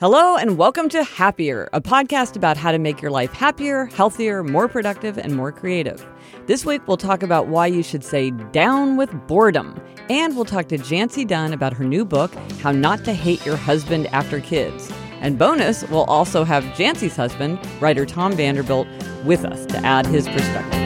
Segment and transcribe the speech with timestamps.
[0.00, 4.42] Hello, and welcome to Happier, a podcast about how to make your life happier, healthier,
[4.42, 6.02] more productive, and more creative.
[6.46, 9.78] This week, we'll talk about why you should say down with boredom.
[10.08, 12.32] And we'll talk to Jancee Dunn about her new book,
[12.62, 14.90] How Not to Hate Your Husband After Kids.
[15.20, 18.88] And bonus, we'll also have Jancee's husband, writer Tom Vanderbilt,
[19.26, 20.80] with us to add his perspective.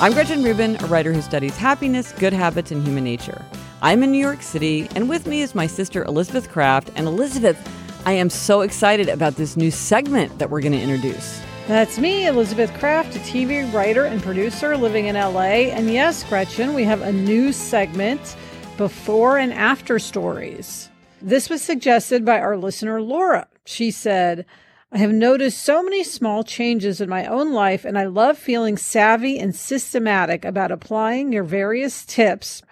[0.00, 3.44] I'm Gretchen Rubin, a writer who studies happiness, good habits, and human nature.
[3.84, 6.92] I'm in New York City, and with me is my sister Elizabeth Craft.
[6.94, 7.58] And Elizabeth,
[8.06, 11.42] I am so excited about this new segment that we're going to introduce.
[11.66, 15.72] That's me, Elizabeth Craft, a TV writer and producer living in LA.
[15.74, 18.36] And yes, Gretchen, we have a new segment
[18.76, 20.88] before and after stories.
[21.20, 23.48] This was suggested by our listener, Laura.
[23.64, 24.46] She said,
[24.92, 28.76] I have noticed so many small changes in my own life, and I love feeling
[28.76, 32.62] savvy and systematic about applying your various tips.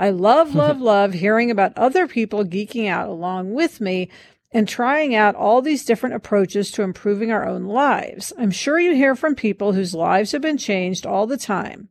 [0.00, 4.08] I love, love, love hearing about other people geeking out along with me
[4.50, 8.32] and trying out all these different approaches to improving our own lives.
[8.36, 11.90] I'm sure you hear from people whose lives have been changed all the time.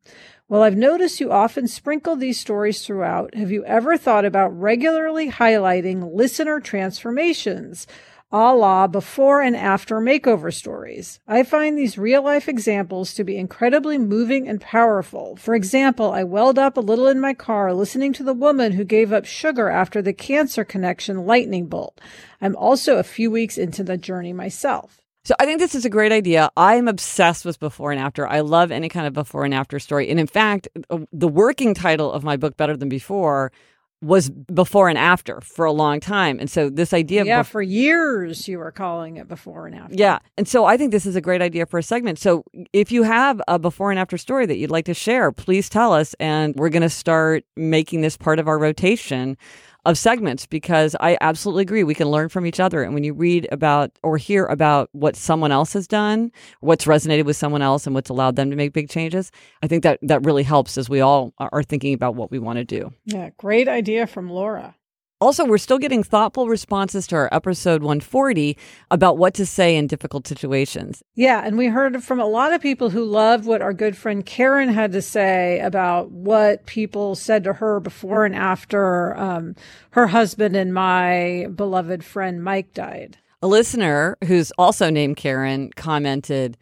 [0.49, 3.35] Well, I've noticed you often sprinkle these stories throughout.
[3.35, 7.85] Have you ever thought about regularly highlighting listener transformations?
[8.31, 11.19] A la before and after makeover stories.
[11.27, 15.35] I find these real life examples to be incredibly moving and powerful.
[15.35, 18.83] For example, I welled up a little in my car listening to the woman who
[18.83, 21.99] gave up sugar after the cancer connection lightning bolt.
[22.39, 25.01] I'm also a few weeks into the journey myself.
[25.25, 26.49] So I think this is a great idea.
[26.55, 28.27] I'm obsessed with before and after.
[28.27, 30.09] I love any kind of before and after story.
[30.09, 30.67] And in fact,
[31.11, 33.51] the working title of my book, Better Than Before,
[34.01, 36.39] was before and after for a long time.
[36.39, 39.95] And so this idea Yeah, for years you were calling it before and after.
[39.95, 40.19] Yeah.
[40.37, 42.17] And so I think this is a great idea for a segment.
[42.17, 45.67] So if you have a before and after story that you'd like to share, please
[45.69, 49.37] tell us and we're going to start making this part of our rotation
[49.85, 51.83] of segments because I absolutely agree.
[51.83, 52.83] We can learn from each other.
[52.83, 57.25] And when you read about or hear about what someone else has done, what's resonated
[57.25, 59.31] with someone else, and what's allowed them to make big changes,
[59.63, 62.57] I think that that really helps as we all are thinking about what we want
[62.57, 62.91] to do.
[63.05, 64.75] Yeah, great idea from Laura.
[65.21, 68.57] Also, we're still getting thoughtful responses to our episode 140
[68.89, 71.03] about what to say in difficult situations.
[71.15, 74.25] Yeah, and we heard from a lot of people who loved what our good friend
[74.25, 79.55] Karen had to say about what people said to her before and after um,
[79.91, 83.17] her husband and my beloved friend Mike died.
[83.41, 86.57] A listener who's also named Karen commented,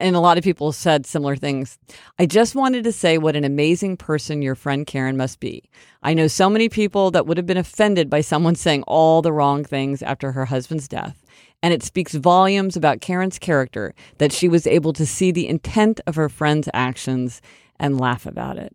[0.00, 1.78] and a lot of people said similar things.
[2.18, 5.62] I just wanted to say what an amazing person your friend Karen must be.
[6.02, 9.32] I know so many people that would have been offended by someone saying all the
[9.32, 11.24] wrong things after her husband's death.
[11.62, 16.00] And it speaks volumes about Karen's character that she was able to see the intent
[16.06, 17.42] of her friend's actions
[17.78, 18.74] and laugh about it.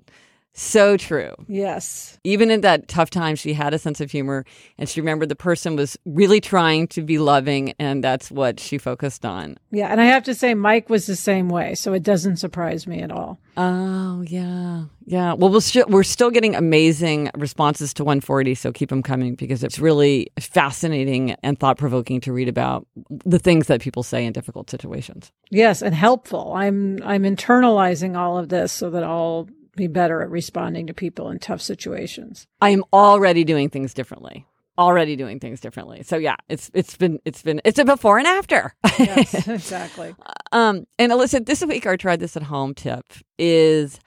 [0.57, 1.33] So true.
[1.47, 2.17] Yes.
[2.23, 4.45] Even in that tough time, she had a sense of humor
[4.77, 8.77] and she remembered the person was really trying to be loving, and that's what she
[8.77, 9.57] focused on.
[9.71, 9.87] Yeah.
[9.87, 11.75] And I have to say, Mike was the same way.
[11.75, 13.37] So it doesn't surprise me at all.
[13.57, 14.85] Oh, yeah.
[15.05, 15.33] Yeah.
[15.33, 15.49] Well,
[15.87, 21.31] we're still getting amazing responses to 140, so keep them coming because it's really fascinating
[21.43, 22.87] and thought provoking to read about
[23.25, 25.31] the things that people say in difficult situations.
[25.51, 26.53] Yes, and helpful.
[26.55, 31.29] I'm I'm internalizing all of this so that I'll be better at responding to people
[31.29, 32.47] in tough situations.
[32.61, 34.45] I am already doing things differently.
[34.77, 36.03] Already doing things differently.
[36.03, 38.73] So yeah, it's it's been it's been it's a before and after.
[38.99, 40.13] Yes, exactly.
[40.51, 43.05] um, and Alyssa, this week our tried this at home tip
[43.39, 43.99] is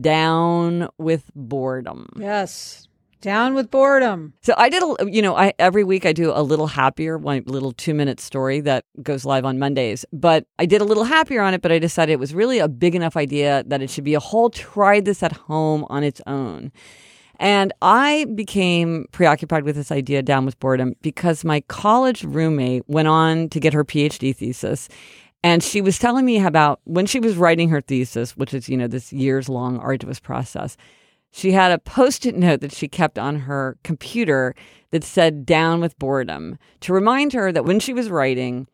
[0.00, 2.08] down with boredom.
[2.18, 2.88] Yes.
[3.26, 4.34] Down with boredom.
[4.42, 7.42] So I did, a, you know, I every week I do a little happier, one
[7.46, 10.04] little two minute story that goes live on Mondays.
[10.12, 12.68] But I did a little happier on it, but I decided it was really a
[12.68, 16.20] big enough idea that it should be a whole try this at home on its
[16.28, 16.70] own.
[17.40, 23.08] And I became preoccupied with this idea down with boredom because my college roommate went
[23.08, 24.88] on to get her PhD thesis.
[25.42, 28.76] And she was telling me about when she was writing her thesis, which is, you
[28.76, 30.76] know, this years long arduous process
[31.30, 34.54] she had a post it note that she kept on her computer
[34.90, 38.66] that said down with boredom to remind her that when she was writing,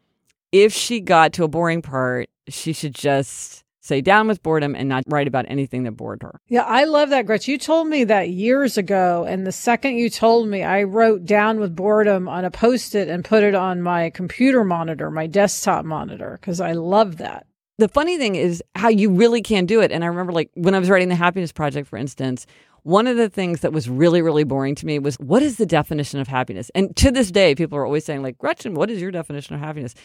[0.52, 4.88] if she got to a boring part, she should just say down with boredom and
[4.88, 6.40] not write about anything that bored her.
[6.46, 7.48] Yeah, I love that, Gretch.
[7.48, 9.24] You told me that years ago.
[9.24, 13.08] And the second you told me, I wrote down with boredom on a post it
[13.08, 17.46] and put it on my computer monitor, my desktop monitor, because I love that
[17.82, 19.90] the funny thing is how you really can do it.
[19.90, 22.46] And I remember, like, when I was writing the Happiness Project, for instance,
[22.84, 25.66] one of the things that was really, really boring to me was what is the
[25.66, 26.70] definition of happiness?
[26.76, 29.60] And to this day, people are always saying, like, Gretchen, what is your definition of
[29.60, 29.96] happiness?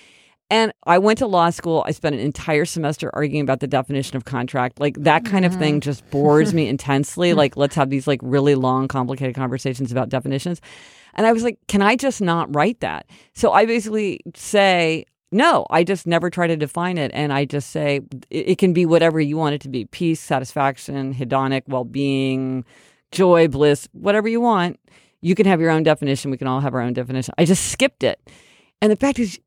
[0.49, 1.83] And I went to law school.
[1.85, 4.79] I spent an entire semester arguing about the definition of contract.
[4.79, 5.81] Like that kind of thing mm-hmm.
[5.81, 7.35] just bores me intensely.
[7.35, 10.61] Like, let's have these like really long, complicated conversations about definitions.
[11.13, 13.05] And I was like, can I just not write that?
[13.35, 17.11] So I basically say, no, I just never try to define it.
[17.13, 21.13] And I just say it, can be whatever you want it to be peace, satisfaction,
[21.13, 22.63] hedonic, well being,
[23.11, 24.79] joy, bliss, whatever you want.
[25.21, 26.31] You can have your own definition.
[26.31, 27.33] We can all have our own definition.
[27.37, 28.19] I just skipped it.
[28.81, 29.39] And the fact is,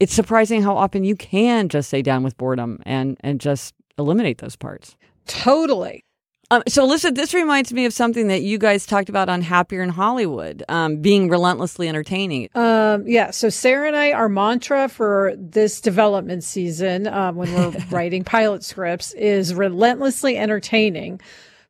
[0.00, 4.38] it's surprising how often you can just say down with boredom and and just eliminate
[4.38, 4.96] those parts.
[5.26, 6.04] Totally.
[6.52, 9.82] Um, so, listen, this reminds me of something that you guys talked about on Happier
[9.82, 12.48] in Hollywood, um, being relentlessly entertaining.
[12.56, 13.30] Um, yeah.
[13.30, 18.64] So, Sarah and I, our mantra for this development season, um, when we're writing pilot
[18.64, 21.20] scripts, is relentlessly entertaining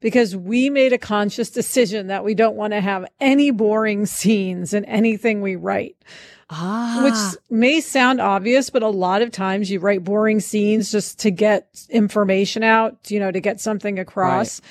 [0.00, 4.73] because we made a conscious decision that we don't want to have any boring scenes
[4.73, 5.97] in anything we write.
[6.50, 7.02] Ah.
[7.05, 11.31] Which may sound obvious, but a lot of times you write boring scenes just to
[11.31, 14.61] get information out, you know, to get something across.
[14.61, 14.70] Right.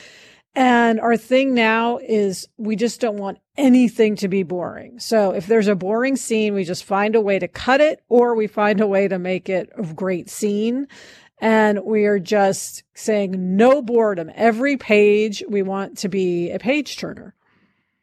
[0.56, 5.00] And our thing now is we just don't want anything to be boring.
[5.00, 8.36] So if there's a boring scene, we just find a way to cut it or
[8.36, 10.88] we find a way to make it a great scene.
[11.40, 14.32] And we are just saying no boredom.
[14.36, 17.36] Every page we want to be a page turner.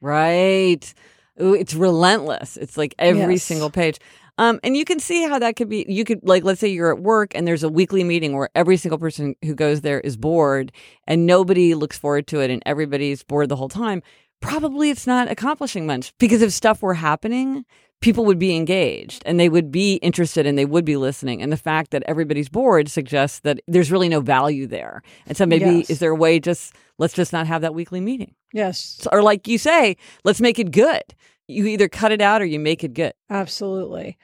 [0.01, 0.95] Right.
[1.37, 2.57] It's relentless.
[2.57, 3.43] It's like every yes.
[3.43, 3.99] single page.
[4.39, 5.87] Um, and you can see how that could be.
[5.89, 8.77] You could like, let's say you're at work and there's a weekly meeting where every
[8.77, 10.73] single person who goes there is bored
[11.07, 14.03] and nobody looks forward to it and everybody's bored the whole time.
[14.41, 17.65] Probably it's not accomplishing much because if stuff were happening,
[18.01, 21.43] people would be engaged and they would be interested and they would be listening.
[21.43, 25.03] And the fact that everybody's bored suggests that there's really no value there.
[25.27, 25.91] And so maybe yes.
[25.91, 28.35] is there a way just let's just not have that weekly meeting?
[28.53, 29.07] Yes.
[29.11, 31.03] Or like you say, let's make it good.
[31.49, 33.13] You either cut it out or you make it good.
[33.31, 34.19] Absolutely.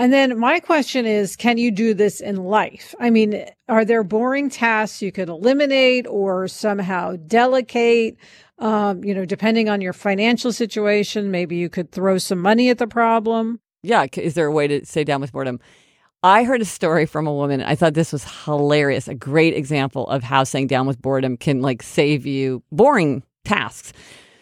[0.00, 2.94] And then my question is, can you do this in life?
[3.00, 8.16] I mean, are there boring tasks you could eliminate or somehow delegate?
[8.58, 12.78] Um, you know, depending on your financial situation, maybe you could throw some money at
[12.78, 13.60] the problem.
[13.82, 14.06] Yeah.
[14.16, 15.60] Is there a way to stay down with boredom?
[16.24, 17.62] I heard a story from a woman.
[17.62, 19.06] I thought this was hilarious.
[19.06, 23.92] A great example of how saying down with boredom can like save you boring tasks.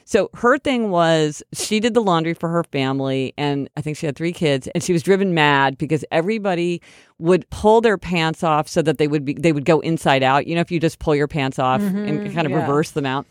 [0.07, 4.07] So her thing was she did the laundry for her family, and I think she
[4.07, 6.81] had three kids, and she was driven mad because everybody
[7.19, 10.47] would pull their pants off so that they would be they would go inside out.
[10.47, 12.61] You know, if you just pull your pants off mm-hmm, and kind of yeah.
[12.61, 13.27] reverse them out.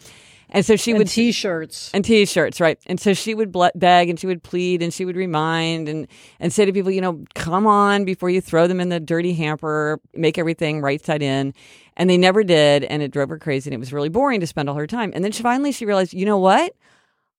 [0.56, 2.80] And so she and would t-shirts and t-shirts, right?
[2.86, 6.08] And so she would beg and she would plead and she would remind and
[6.40, 9.34] and say to people, you know, come on before you throw them in the dirty
[9.34, 11.54] hamper, make everything right side in.
[11.98, 14.48] And they never did, and it drove her crazy, and it was really boring to
[14.48, 15.12] spend all her time.
[15.14, 16.74] And then she finally she realized, you know what?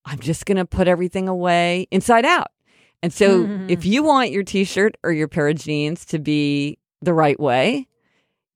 [0.05, 2.53] I'm just going to put everything away inside out.
[3.03, 3.67] And so mm-hmm.
[3.69, 7.89] if you want your t-shirt or your pair of jeans to be the right way,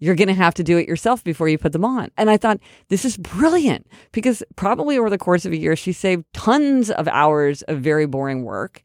[0.00, 2.10] you're going to have to do it yourself before you put them on.
[2.16, 2.58] And I thought,
[2.88, 7.06] this is brilliant because probably over the course of a year, she saved tons of
[7.06, 8.82] hours of very boring work.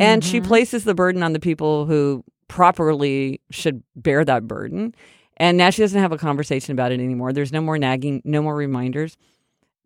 [0.00, 0.30] And mm-hmm.
[0.30, 4.94] she places the burden on the people who properly should bear that burden.
[5.36, 7.32] And now she doesn't have a conversation about it anymore.
[7.32, 9.16] There's no more nagging, no more reminders.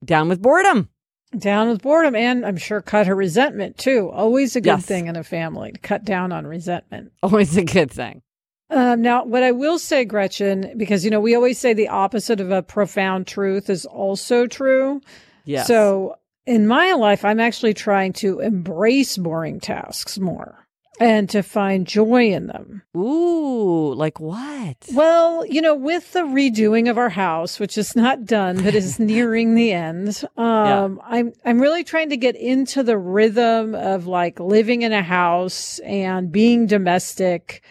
[0.04, 0.88] Down with boredom.
[1.36, 2.14] Down with boredom.
[2.14, 4.10] And I'm sure cut her resentment too.
[4.10, 4.86] Always a good yes.
[4.86, 7.12] thing in a family to cut down on resentment.
[7.22, 8.22] Always a good thing.
[8.70, 12.40] Um, now, what I will say, Gretchen, because, you know, we always say the opposite
[12.40, 15.00] of a profound truth is also true.
[15.44, 15.62] Yeah.
[15.64, 16.16] So
[16.46, 20.66] in my life, I'm actually trying to embrace boring tasks more
[21.00, 22.82] and to find joy in them.
[22.96, 24.76] Ooh, like what?
[24.92, 28.98] Well, you know, with the redoing of our house, which is not done but is
[28.98, 31.04] nearing the end, um, yeah.
[31.06, 35.78] I'm I'm really trying to get into the rhythm of like living in a house
[35.80, 37.62] and being domestic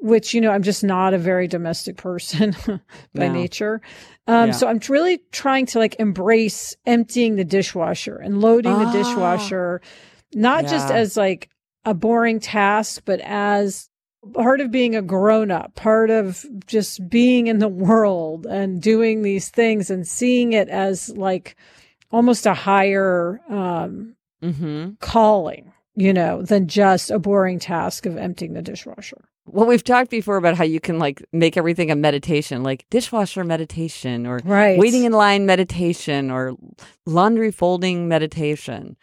[0.00, 2.54] which you know i'm just not a very domestic person
[3.14, 3.80] by nature
[4.26, 4.52] um, yeah.
[4.52, 8.92] so i'm really trying to like embrace emptying the dishwasher and loading the ah.
[8.92, 9.80] dishwasher
[10.34, 10.70] not yeah.
[10.70, 11.48] just as like
[11.84, 13.88] a boring task but as
[14.34, 19.22] part of being a grown up part of just being in the world and doing
[19.22, 21.56] these things and seeing it as like
[22.10, 24.90] almost a higher um, mm-hmm.
[25.00, 30.10] calling you know than just a boring task of emptying the dishwasher well, we've talked
[30.10, 34.78] before about how you can like make everything a meditation, like dishwasher meditation or right.
[34.78, 36.54] waiting in line meditation or
[37.06, 38.96] laundry folding meditation.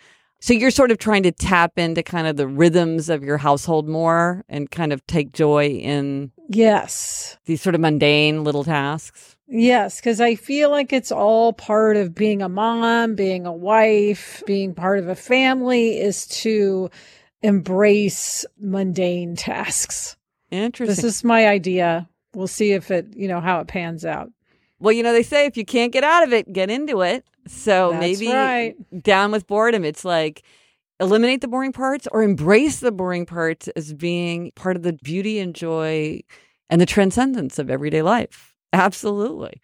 [0.46, 3.90] So you're sort of trying to tap into kind of the rhythms of your household
[3.90, 9.38] more and kind of take joy in yes, these sort of mundane little tasks.
[9.48, 14.44] Yes, because I feel like it's all part of being a mom, being a wife,
[14.46, 16.92] being part of a family is to
[17.42, 20.16] embrace mundane tasks.
[20.52, 20.96] Interesting.
[20.96, 22.08] This is my idea.
[22.36, 24.30] We'll see if it, you know, how it pans out.
[24.78, 27.26] Well, you know, they say if you can't get out of it, get into it.
[27.48, 29.04] So That's maybe right.
[29.04, 29.84] down with boredom.
[29.86, 30.44] It's like
[31.00, 35.40] eliminate the boring parts or embrace the boring parts as being part of the beauty
[35.40, 36.22] and joy
[36.70, 38.54] and the transcendence of everyday life.
[38.74, 39.62] Absolutely.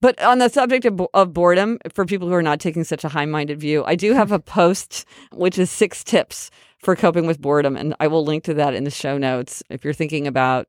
[0.00, 3.08] But on the subject of, of boredom, for people who are not taking such a
[3.08, 7.40] high minded view, I do have a post which is six tips for coping with
[7.40, 7.76] boredom.
[7.76, 10.68] And I will link to that in the show notes if you're thinking about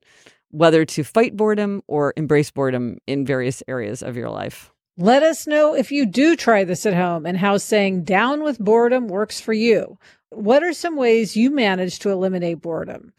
[0.50, 4.72] whether to fight boredom or embrace boredom in various areas of your life.
[4.98, 8.60] Let us know if you do try this at home and how saying down with
[8.60, 9.98] boredom works for you.
[10.30, 13.14] What are some ways you manage to eliminate boredom?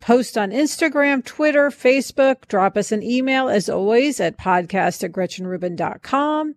[0.00, 2.48] Post on Instagram, Twitter, Facebook.
[2.48, 6.54] Drop us an email as always at podcast at gretchenrubin.com.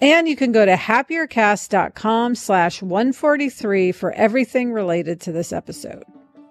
[0.00, 6.04] And you can go to happiercast.com slash 143 for everything related to this episode.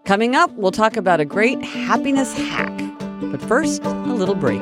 [0.06, 2.78] Coming up, we'll talk about a great happiness hack.
[3.22, 4.62] But first, a little break.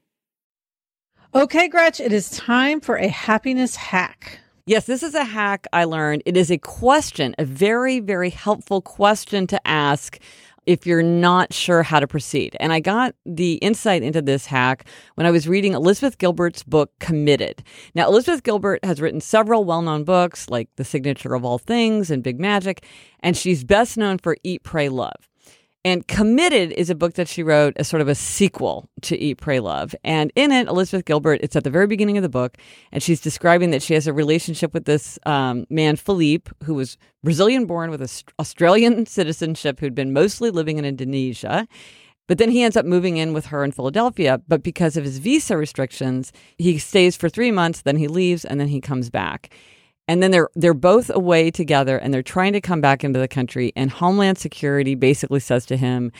[1.33, 4.39] Okay, Gretch, it is time for a happiness hack.
[4.65, 6.23] Yes, this is a hack I learned.
[6.25, 10.19] It is a question, a very, very helpful question to ask
[10.65, 12.57] if you're not sure how to proceed.
[12.59, 14.85] And I got the insight into this hack
[15.15, 17.63] when I was reading Elizabeth Gilbert's book, Committed.
[17.95, 22.11] Now, Elizabeth Gilbert has written several well known books like The Signature of All Things
[22.11, 22.85] and Big Magic,
[23.21, 25.30] and she's best known for Eat, Pray, Love.
[25.83, 29.39] And Committed is a book that she wrote as sort of a sequel to Eat,
[29.39, 29.95] Pray, Love.
[30.03, 32.57] And in it, Elizabeth Gilbert, it's at the very beginning of the book,
[32.91, 36.97] and she's describing that she has a relationship with this um, man, Philippe, who was
[37.23, 41.67] Brazilian born with a Australian citizenship, who'd been mostly living in Indonesia.
[42.27, 44.39] But then he ends up moving in with her in Philadelphia.
[44.47, 48.59] But because of his visa restrictions, he stays for three months, then he leaves, and
[48.59, 49.51] then he comes back.
[50.11, 53.29] And then they're they're both away together and they're trying to come back into the
[53.29, 56.11] country and Homeland Security basically says to him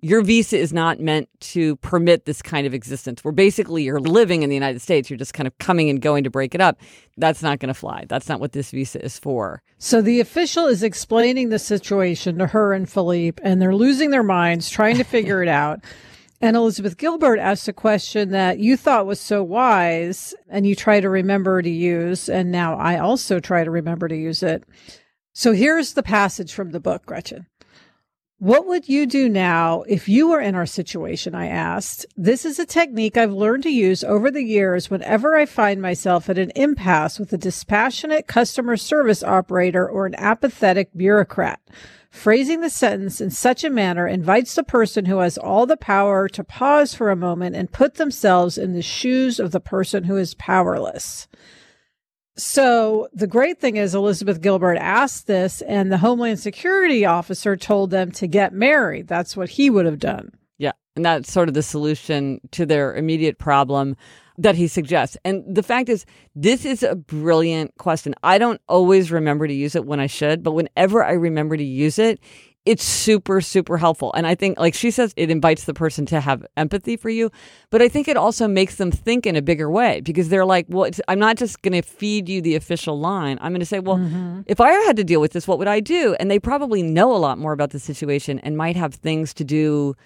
[0.00, 3.22] your visa is not meant to permit this kind of existence.
[3.22, 6.24] Where basically you're living in the United States, you're just kind of coming and going
[6.24, 6.80] to break it up.
[7.16, 8.06] That's not going to fly.
[8.08, 9.62] That's not what this visa is for.
[9.78, 14.24] So the official is explaining the situation to her and Philippe, and they're losing their
[14.24, 15.84] minds trying to figure it out.
[16.42, 20.98] And Elizabeth Gilbert asked a question that you thought was so wise and you try
[20.98, 22.28] to remember to use.
[22.28, 24.64] And now I also try to remember to use it.
[25.32, 27.46] So here's the passage from the book, Gretchen.
[28.42, 31.32] What would you do now if you were in our situation?
[31.32, 32.06] I asked.
[32.16, 36.28] This is a technique I've learned to use over the years whenever I find myself
[36.28, 41.60] at an impasse with a dispassionate customer service operator or an apathetic bureaucrat.
[42.10, 46.26] Phrasing the sentence in such a manner invites the person who has all the power
[46.30, 50.16] to pause for a moment and put themselves in the shoes of the person who
[50.16, 51.28] is powerless.
[52.36, 57.90] So the great thing is Elizabeth Gilbert asked this and the Homeland Security officer told
[57.90, 59.06] them to get married.
[59.06, 60.32] That's what he would have done.
[60.56, 60.72] Yeah.
[60.96, 63.96] And that's sort of the solution to their immediate problem
[64.38, 65.16] that he suggests.
[65.24, 68.14] And the fact is, this is a brilliant question.
[68.22, 71.64] I don't always remember to use it when I should, but whenever I remember to
[71.64, 72.18] use it,
[72.64, 74.12] it's super, super helpful.
[74.12, 77.30] And I think, like she says, it invites the person to have empathy for you.
[77.70, 80.66] But I think it also makes them think in a bigger way because they're like,
[80.68, 83.38] well, I'm not just going to feed you the official line.
[83.40, 84.42] I'm going to say, well, mm-hmm.
[84.46, 86.14] if I had to deal with this, what would I do?
[86.20, 89.44] And they probably know a lot more about the situation and might have things to
[89.44, 89.96] do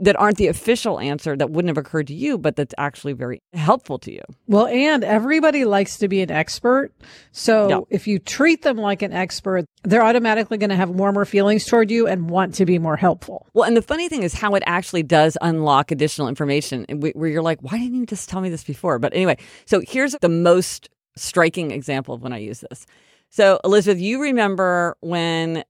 [0.00, 3.40] that aren't the official answer that wouldn't have occurred to you, but that's actually very
[3.52, 4.22] helpful to you.
[4.46, 6.92] Well, and everybody likes to be an expert.
[7.32, 7.80] So Yeah.
[7.90, 11.90] if you treat them like an expert, they're automatically going to have warmer feelings toward
[11.90, 13.46] you and want to be more helpful.
[13.54, 17.42] Well, and the funny thing is how it actually does unlock additional information where you're
[17.42, 18.98] like, why didn't you just tell me this before?
[18.98, 22.86] But anyway, so here's the most striking example of when I use this.
[23.32, 25.62] So, Elizabeth, you remember when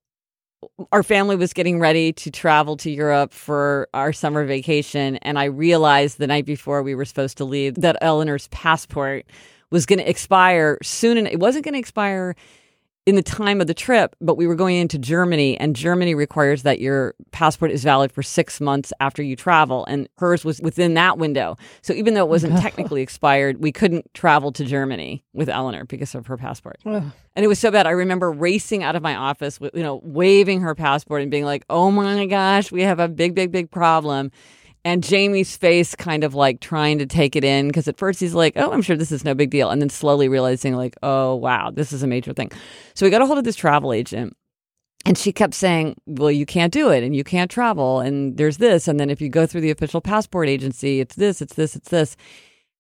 [0.93, 5.45] our family was getting ready to travel to Europe for our summer vacation, and I
[5.45, 9.25] realized the night before we were supposed to leave that Eleanor's passport
[9.71, 12.35] was going to expire soon, and it wasn't going to expire
[13.11, 16.63] in the time of the trip, but we were going into Germany, and Germany requires
[16.63, 20.95] that your passport is valid for six months after you travel, and hers was within
[20.95, 21.57] that window.
[21.83, 25.85] So even though it wasn't oh, technically expired, we couldn't travel to Germany with Eleanor
[25.87, 26.79] because of her passport.
[27.35, 27.89] And it was so bad.
[27.89, 31.65] I remember racing out of my office, you know, waving her passport and being like,
[31.69, 34.31] "Oh my gosh, we have a big, big, big problem."
[34.85, 38.35] And Jamie's face kind of like trying to take it in because at first he's
[38.35, 41.35] like, "Oh, I'm sure this is no big deal," and then slowly realizing like, "Oh
[41.35, 42.51] wow, this is a major thing."
[42.95, 44.37] So we got a hold of this travel agent.
[45.07, 48.01] And she kept saying, Well, you can't do it and you can't travel.
[48.01, 48.87] And there's this.
[48.87, 51.89] And then if you go through the official passport agency, it's this, it's this, it's
[51.89, 52.17] this.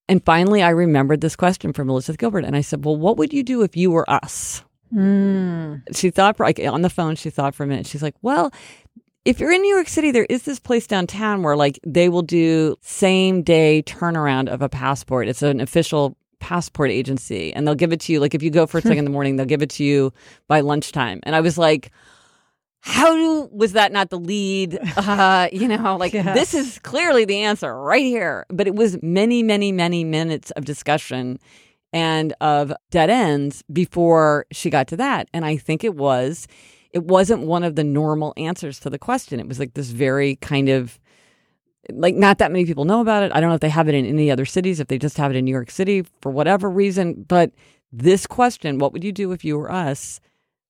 [0.08, 2.44] And finally, I remembered this question from Elizabeth Gilbert.
[2.44, 4.62] And I said, Well, what would you do if you were us?
[4.94, 5.82] Mm.
[5.94, 7.86] She thought, like, on the phone, she thought for a minute.
[7.86, 8.52] She's like, Well,
[9.30, 12.22] if you're in New York City, there is this place downtown where like they will
[12.22, 15.28] do same day turnaround of a passport.
[15.28, 18.18] It's an official passport agency and they'll give it to you.
[18.18, 20.12] Like if you go first thing in the morning, they'll give it to you
[20.48, 21.20] by lunchtime.
[21.22, 21.92] And I was like,
[22.80, 24.80] how do, was that not the lead?
[24.96, 26.36] Uh, you know, like Yes.
[26.36, 28.46] this is clearly the answer right here.
[28.48, 31.38] But it was many, many, many minutes of discussion
[31.92, 35.28] and of dead ends before she got to that.
[35.32, 36.48] And I think it was,
[36.92, 39.40] it wasn't one of the normal answers to the question.
[39.40, 40.98] It was like this very kind of,
[41.90, 43.32] like not that many people know about it.
[43.34, 45.30] I don't know if they have it in any other cities, if they just have
[45.30, 47.24] it in New York City for whatever reason.
[47.26, 47.52] But
[47.92, 50.20] this question, what would you do if you were us?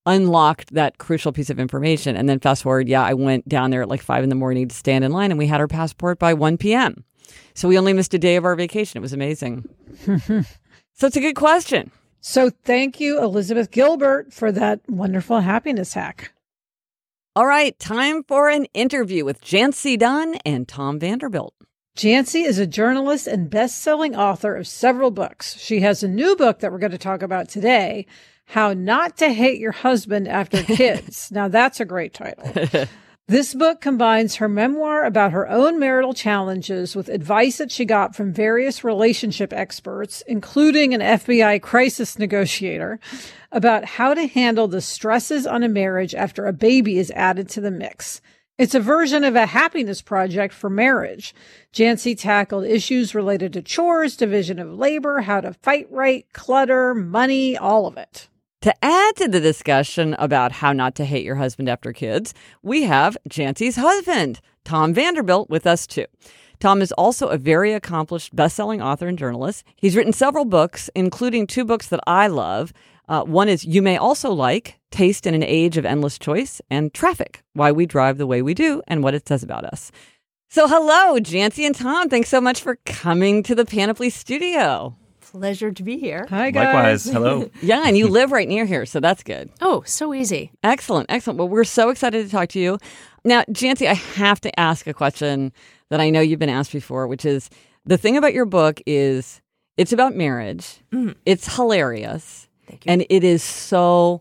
[0.06, 2.16] Unlocked that crucial piece of information.
[2.16, 4.68] And then fast forward, yeah, I went down there at like five in the morning
[4.68, 7.04] to stand in line and we had our passport by 1 p.m.
[7.54, 8.98] So we only missed a day of our vacation.
[8.98, 9.68] It was amazing.
[10.06, 11.90] so it's a good question.
[12.20, 16.32] So thank you, Elizabeth Gilbert, for that wonderful happiness hack.
[17.34, 21.54] All right, time for an interview with Jancee Dunn and Tom Vanderbilt.
[21.96, 25.58] Jancee is a journalist and best-selling author of several books.
[25.58, 28.06] She has a new book that we're going to talk about today,
[28.46, 31.30] How Not to Hate Your Husband After Kids.
[31.32, 32.86] now that's a great title.
[33.30, 38.16] This book combines her memoir about her own marital challenges with advice that she got
[38.16, 42.98] from various relationship experts, including an FBI crisis negotiator,
[43.52, 47.60] about how to handle the stresses on a marriage after a baby is added to
[47.60, 48.20] the mix.
[48.58, 51.32] It's a version of a happiness project for marriage.
[51.72, 57.56] Jancee tackled issues related to chores, division of labor, how to fight right, clutter, money,
[57.56, 58.26] all of it.
[58.62, 62.82] To add to the discussion about how not to hate your husband after kids, we
[62.82, 66.04] have Jancee's husband, Tom Vanderbilt, with us too.
[66.58, 69.64] Tom is also a very accomplished best-selling author and journalist.
[69.76, 72.74] He's written several books, including two books that I love.
[73.08, 76.92] Uh, one is You May Also Like Taste in an Age of Endless Choice and
[76.92, 79.90] Traffic Why We Drive the Way We Do and What It Says About Us.
[80.50, 82.10] So, hello, Jancee and Tom.
[82.10, 84.96] Thanks so much for coming to the Panoply studio.
[85.30, 86.26] Pleasure to be here.
[86.28, 86.64] Hi, guys.
[86.74, 87.04] Likewise.
[87.04, 87.50] Hello.
[87.62, 89.48] Yeah, and you live right near here, so that's good.
[89.60, 90.50] Oh, so easy.
[90.64, 91.38] Excellent, excellent.
[91.38, 92.78] Well, we're so excited to talk to you.
[93.24, 95.52] Now, Jancee, I have to ask a question
[95.88, 97.48] that I know you've been asked before, which is
[97.86, 99.40] the thing about your book is
[99.76, 100.80] it's about marriage.
[100.92, 101.14] Mm.
[101.24, 102.48] It's hilarious.
[102.66, 102.92] Thank you.
[102.92, 104.20] And it is so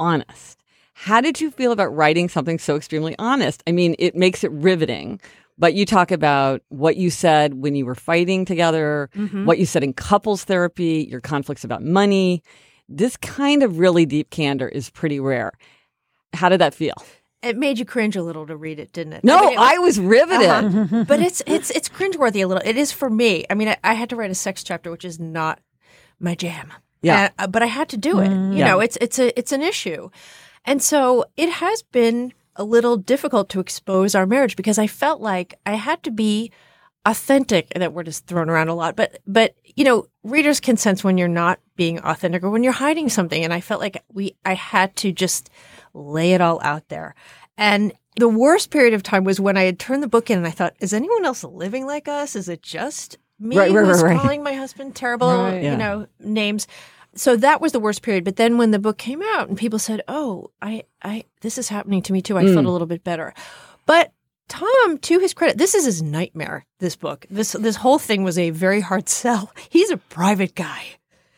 [0.00, 0.62] honest.
[0.94, 3.62] How did you feel about writing something so extremely honest?
[3.66, 5.20] I mean, it makes it riveting,
[5.58, 9.08] but you talk about what you said when you were fighting together,
[9.44, 12.42] what you said in couples therapy, your conflicts about money.
[12.88, 15.52] This kind of really deep candor is pretty rare.
[16.32, 16.94] How did that feel?
[17.42, 19.24] It made you cringe a little to read it, didn't it?
[19.24, 20.48] No, mean, it- I was riveted.
[20.48, 21.04] uh-huh.
[21.08, 22.62] but it's it's it's cringeworthy a little.
[22.64, 23.44] It is for me.
[23.50, 25.60] I mean, I, I had to write a sex chapter, which is not
[26.18, 26.72] my jam.
[27.02, 27.30] Yeah.
[27.38, 28.28] Uh, but I had to do it.
[28.30, 28.66] You Yeah.
[28.68, 30.08] know, it's it's a it's an issue,
[30.64, 35.20] and so it has been a little difficult to expose our marriage because I felt
[35.20, 36.50] like I had to be
[37.04, 37.72] authentic.
[37.74, 41.18] That word is thrown around a lot, but but you know, readers can sense when
[41.18, 43.44] you're not being authentic or when you're hiding something.
[43.44, 45.50] And I felt like we I had to just
[45.94, 47.14] lay it all out there.
[47.56, 50.46] And the worst period of time was when I had turned the book in and
[50.46, 52.34] I thought, is anyone else living like us?
[52.34, 54.20] Is it just me Right, right, who's right, right.
[54.20, 55.62] calling my husband terrible, Right.
[55.62, 55.72] Yeah.
[55.72, 56.66] you know, names?
[57.16, 58.24] So that was the worst period.
[58.24, 61.68] But then when the book came out and people said, "Oh, I, I, this is
[61.68, 62.54] happening to me too," I Mm.
[62.54, 63.32] felt a little bit better.
[63.86, 64.12] But
[64.48, 66.66] Tom, to his credit, this is his nightmare.
[66.78, 69.50] This book, this this whole thing was a very hard sell.
[69.70, 70.84] He's a private guy.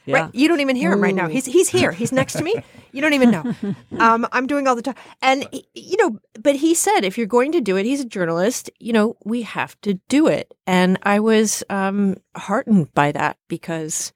[0.04, 0.22] Yeah.
[0.22, 0.34] Right?
[0.34, 1.28] You don't even hear him right now.
[1.28, 1.92] He's he's here.
[1.92, 2.54] He's next to me.
[2.90, 3.54] You don't even know.
[3.98, 6.18] Um, I'm doing all the time, and you know.
[6.40, 8.70] But he said, if you're going to do it, he's a journalist.
[8.80, 10.54] You know, we have to do it.
[10.66, 14.14] And I was um, heartened by that because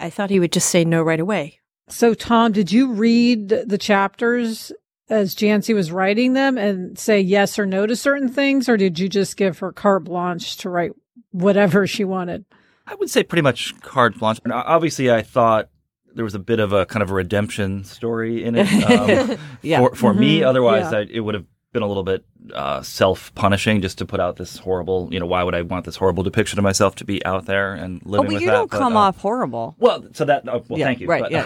[0.00, 1.60] I thought he would just say no right away.
[1.88, 4.72] So, Tom, did you read the chapters
[5.08, 8.98] as Jancee was writing them and say yes or no to certain things, or did
[8.98, 10.92] you just give her carte blanche to write
[11.32, 12.44] whatever she wanted?
[12.86, 14.40] I would say pretty much carte blanche.
[14.44, 15.68] And obviously, I thought
[16.14, 19.78] there was a bit of a kind of a redemption story in it um, Yeah.
[19.80, 20.40] for, for me.
[20.40, 20.46] Mhm.
[20.46, 20.98] Otherwise, Yeah.
[20.98, 24.36] I, it would have been a little bit uh, self punishing just to put out
[24.36, 27.24] this horrible, you know, why would I want this horrible depiction of myself to be
[27.24, 28.52] out there and Oh, living but with you that?
[28.52, 29.76] don't But, come uh, off horrible.
[29.78, 31.06] Well, so that, oh, well, Yeah, thank you.
[31.06, 31.44] right, but, yeah,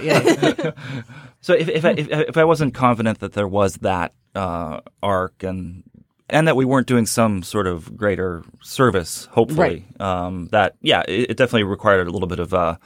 [0.64, 0.72] uh,
[1.40, 5.42] so if, if, I, if, if I wasn't confident that there was that uh, arc
[5.42, 5.82] and
[6.30, 11.32] and that we weren't doing some sort of greater service, hopefully, um, that yeah, it,
[11.32, 12.76] it definitely required a little bit of uh,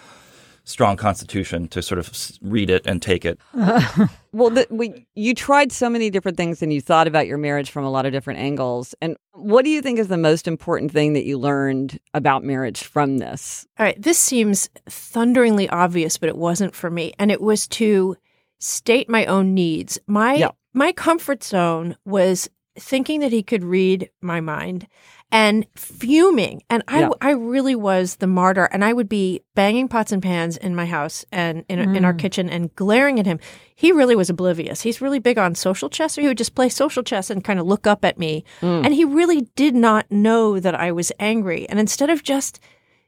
[0.68, 3.38] strong constitution to sort of read it and take it.
[4.31, 7.70] Well, the, we, you tried so many different things and you thought about your marriage
[7.70, 8.94] from a lot of different angles.
[9.00, 12.83] And what do you think is the most important thing that you learned about marriage
[12.85, 13.66] from this?
[13.78, 17.14] All right, this seems thunderingly obvious, but it wasn't for me.
[17.18, 18.16] And it was to
[18.61, 19.98] state my own needs.
[20.07, 20.50] My Yeah.
[20.74, 24.87] my comfort zone was thinking that he could read my mind
[25.31, 26.62] and fuming.
[26.71, 27.11] And I, Yeah.
[27.21, 28.64] I really was the martyr.
[28.73, 32.14] And I would be banging pots and pans in my house and in, in our
[32.14, 33.38] kitchen and glaring at him.
[33.75, 34.81] He really was oblivious.
[34.81, 37.61] He's really big on social chess, or he would just play social chess and kind
[37.61, 38.45] of look up at me.
[38.62, 41.69] And he really did not know that I was angry.
[41.69, 42.59] And instead of just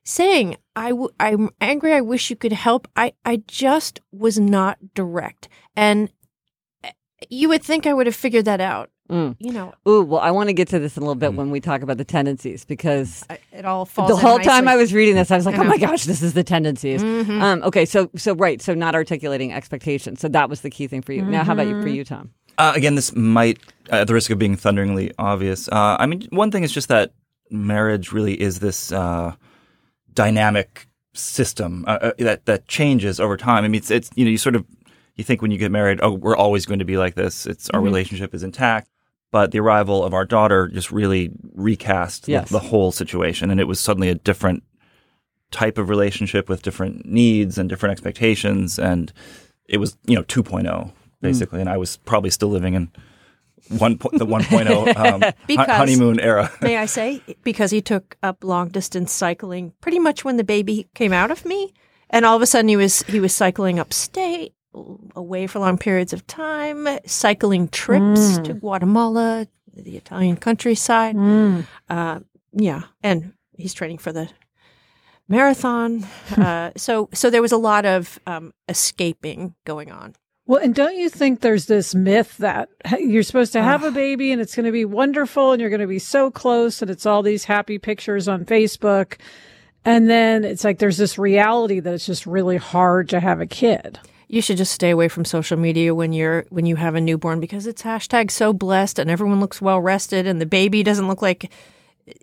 [0.05, 1.93] saying I w- I'm angry.
[1.93, 2.89] I wish you could help.
[2.97, 6.11] I I just was not direct, and
[6.83, 6.93] eh,
[7.29, 8.91] you would think I would have figured that out.
[9.11, 9.37] Mm.
[9.40, 11.51] You know, Ooh, well, I want to get to this in a little bit when
[11.51, 14.09] we talk about the tendencies because I, it all falls.
[14.09, 14.68] the whole time.
[14.68, 17.03] I was reading this, I was like, I "Oh my gosh, this is the tendencies."
[17.03, 17.40] Mhm.
[17.42, 20.20] Um, okay, so so right, so not articulating expectations.
[20.20, 21.23] So that was the key thing for you.
[21.23, 22.31] Now, how about you for you, Tom?
[22.57, 26.51] Uh, again, this might, at the risk of being thunderingly obvious, uh, I mean, one
[26.51, 27.12] thing is just that
[27.51, 29.35] marriage really is this uh,
[30.14, 33.64] dynamic system uh, uh, that that changes over time.
[33.64, 34.64] I mean, it's, it's you know, you sort of
[35.16, 37.46] you think when you get married, oh, we're always going to be like this.
[37.46, 38.88] It's our relationship is intact.
[39.33, 42.51] But the arrival of our daughter just really recast the- Yes.
[42.51, 44.62] the, whole situation, and it was suddenly a different
[45.53, 49.12] type of relationship with different needs and different expectations, and
[49.69, 52.90] it was you know 2.0 basically, and I was probably still living in
[53.79, 56.51] one po- the 1.0 um, Because- honeymoon era.
[56.62, 60.88] May I say because he took up long distance cycling pretty much when the baby
[60.95, 61.73] came out of me,
[62.11, 64.55] and all of a sudden he was he was cycling upstate,
[65.17, 71.17] away for long periods of time, cycling trips to Guatemala, the Italian countryside.
[71.89, 72.21] Uh,
[72.53, 74.29] yeah, and he's training for the
[75.29, 76.05] marathon.
[76.37, 80.15] uh, so so there was a lot of um, escaping going on.
[80.47, 84.33] Well, and don't you think there's this myth that you're supposed to have a baby
[84.33, 87.07] and it's going to be wonderful and you're going to be so close and it's
[87.07, 89.19] all these happy pictures on Facebook.
[89.85, 93.47] And then it's like there's this reality that it's just really hard to have a
[93.47, 94.01] kid.
[94.33, 97.40] You should just stay away from social media when you're when you have a newborn
[97.40, 101.21] because it's hashtag so blessed and everyone looks well rested and the baby doesn't look
[101.21, 101.51] like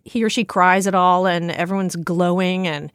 [0.05, 2.93] he or she cries at all and everyone's glowing and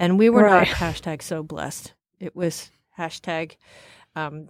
[0.00, 0.66] and we were Right.
[0.68, 1.92] not hashtag so blessed.
[2.18, 3.52] It was hashtag
[4.16, 4.48] um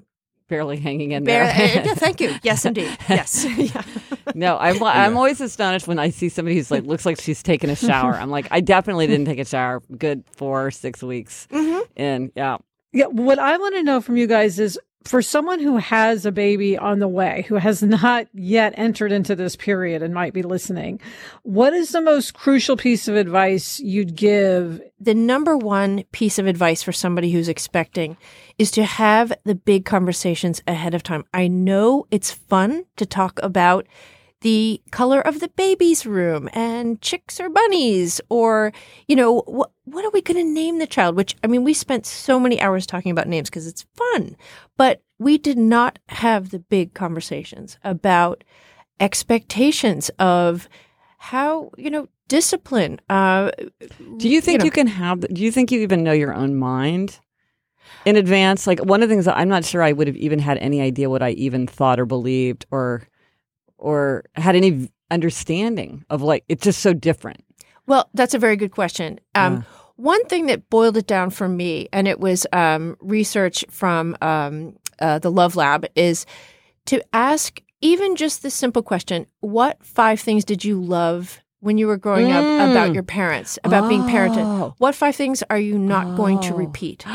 [0.48, 1.44] Barely hanging in there.
[1.44, 2.34] yeah, thank you.
[2.42, 2.96] Yes indeed.
[3.08, 3.44] Yes.
[3.56, 3.82] yeah.
[4.34, 7.68] No, I'm I'm always astonished when I see somebody who's like looks like she's taken
[7.68, 8.14] a shower.
[8.14, 9.80] I'm like, I definitely didn't take a shower.
[9.96, 11.46] Good four six weeks
[11.94, 12.32] in.
[12.34, 12.56] Yeah,
[12.92, 13.06] Yeah.
[13.06, 16.76] What I want to know from you guys is for someone who has a baby
[16.76, 21.00] on the way, who has not yet entered into this period and might be listening,
[21.42, 24.80] what is the most crucial piece of advice you'd give?
[25.00, 28.18] the number one piece of advice for somebody who's expecting
[28.58, 31.24] is to have the big conversations ahead of time.
[31.32, 33.86] I know it's fun to talk about
[34.40, 38.72] the color of the baby's room and chicks or bunnies or
[39.06, 41.74] you know what what are we going to name the child which i mean we
[41.74, 44.36] spent so many hours talking about names because it's fun
[44.76, 48.42] but we did not have the big conversations about
[48.98, 50.68] expectations of
[51.18, 53.50] how you know discipline uh
[54.18, 54.64] Do you think know.
[54.66, 55.20] you, can have?
[55.20, 57.18] Do you think you even know your own mind
[58.04, 58.66] in advance?
[58.68, 60.80] Like one of the things that I'm not sure I would have even had any
[60.80, 63.02] idea what I even thought or believed or
[63.80, 67.44] or had any understanding of like it's just so different.
[67.86, 69.18] Well, that's a very good question.
[69.34, 69.64] Um,
[69.96, 74.76] One thing that boiled it down for me, and it was um, research from um,
[74.98, 76.24] uh, the Love Lab, is
[76.86, 81.86] to ask even just the simple question what five things did you love when you
[81.86, 82.70] were growing up Mm.
[82.70, 84.38] about your parents, about being parented?
[84.44, 84.74] Oh.
[84.78, 86.56] What five things are you not going to Oh.
[86.56, 87.04] repeat?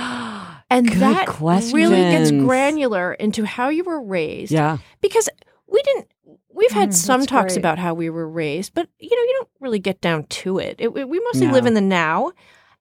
[0.67, 1.39] And Good that
[1.73, 4.51] really gets granular into how you were raised.
[4.51, 4.77] Yeah.
[4.99, 5.29] Because
[5.71, 6.07] we didn't,
[6.55, 7.57] we've had Mm, some talks great.
[7.57, 10.75] about how we were raised, but you know, you don't really get down to it.
[10.79, 11.53] it we mostly No.
[11.53, 12.31] live in the now.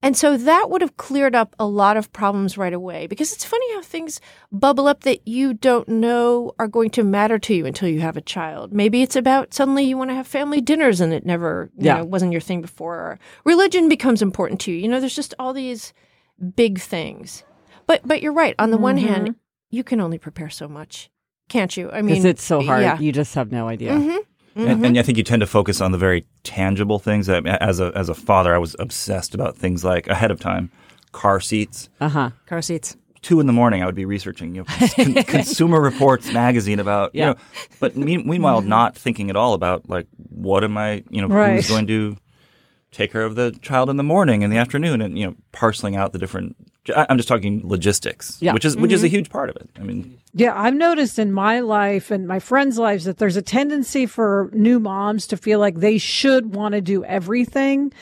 [0.02, 3.44] And so that would have cleared up a lot of problems right away because it's
[3.44, 4.20] funny how things
[4.52, 8.18] bubble up that you don't know are going to matter to you until you have
[8.18, 8.70] a child.
[8.74, 11.96] Maybe it's about suddenly you want to have family dinners and it never you Yeah.
[11.98, 12.94] know, wasn't your thing before.
[12.96, 14.76] Or religion becomes important to you.
[14.76, 15.94] You know, there's just all these
[16.54, 17.42] big things.
[17.86, 18.54] But but you're right.
[18.58, 19.00] On the one Mhm.
[19.00, 19.34] hand,
[19.70, 21.08] you can only prepare so much,
[21.48, 21.90] can't you?
[21.92, 22.82] I mean, it's so hard.
[22.82, 22.98] Yeah.
[22.98, 23.92] You just have no idea.
[23.92, 24.18] Mhm.
[24.56, 27.26] And, and I think you tend to focus on the very tangible things.
[27.26, 30.70] That, as a as a father, I was obsessed about things like ahead of time,
[31.12, 31.88] car seats.
[32.00, 32.30] Uh huh.
[32.46, 32.96] Car seats.
[33.20, 37.10] Two in the morning, I would be researching, you know, con- Consumer Reports magazine about,
[37.14, 37.28] Yeah.
[37.28, 37.40] you know,
[37.80, 41.54] but mean, meanwhile, not thinking at all about like what am I, you know, Right.
[41.56, 42.16] who's going to
[42.94, 45.96] take care of the child in the morning and the afternoon, and you know, parceling
[45.96, 46.56] out the different.
[46.94, 48.52] I'm just talking logistics, Yeah.
[48.52, 49.16] which is which is a mm-hmm.
[49.16, 49.68] huge part of it.
[49.76, 53.42] I mean, Yeah, I've noticed in my life and my friends' lives that there's a
[53.42, 57.92] tendency for new moms to feel like they should want to do everything.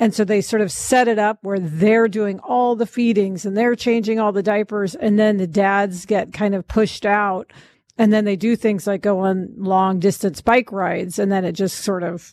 [0.00, 3.56] And so they sort of set it up where they're doing all the feedings and
[3.56, 4.94] they're changing all the diapers.
[4.94, 7.52] And then the dads get kind of pushed out.
[7.96, 11.18] And then they do things like go on long distance bike rides.
[11.18, 12.32] And then it just sort of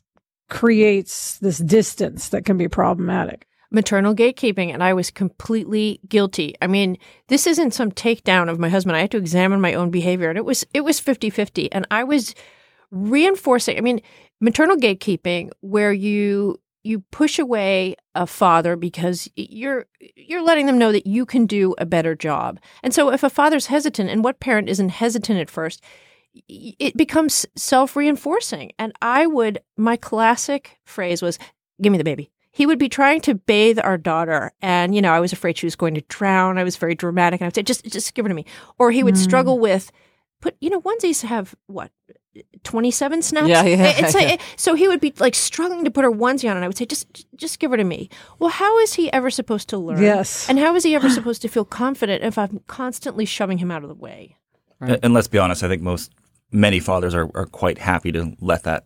[0.50, 3.48] creates this distance that can be problematic.
[3.72, 6.56] maternal gatekeeping and I was completely guilty.
[6.62, 8.96] I mean, this isn't some takedown of my husband.
[8.96, 12.04] I had to examine my own behavior and it was it was 50-50 and I
[12.04, 12.36] was
[12.92, 14.02] reinforcing I mean,
[14.40, 20.92] maternal gatekeeping where you you push away a father because you're you're letting them know
[20.92, 22.60] that you can do a better job.
[22.84, 25.84] And so if a father's hesitant and what parent isn't hesitant at first,
[26.48, 28.72] it becomes self-reinforcing.
[28.80, 31.38] And I would my classic phrase was
[31.82, 35.12] give me the baby he would be trying to bathe our daughter and you know
[35.12, 37.56] i was afraid she was going to drown i was very dramatic and i would
[37.56, 38.46] say just just give her to me
[38.80, 39.24] or he would Mm.
[39.24, 39.92] struggle with
[40.40, 41.92] put you know onesies have what
[42.64, 44.22] 27 snaps Yeah, yeah, it's yeah.
[44.22, 46.78] like so he would be like struggling to put her onesie on and i would
[46.78, 50.02] say just just give her to me well how is he ever supposed to learn
[50.02, 50.48] Yes.
[50.50, 53.84] and how is he ever supposed to feel confident if i'm constantly shoving him out
[53.84, 54.38] of the way
[54.80, 55.00] Right.
[55.04, 56.12] and let's be honest, I think most
[56.56, 58.86] many fathers are, are quite happy to let that